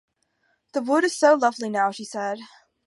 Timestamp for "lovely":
1.35-1.69